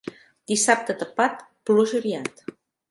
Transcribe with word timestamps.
Dissabte 0.51 0.95
tapat, 1.03 1.47
pluja 1.71 1.99
aviat. 2.03 2.45